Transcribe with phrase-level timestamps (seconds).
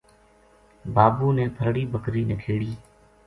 [0.93, 2.73] بابو نے پھرڑی بکری نکھیڑی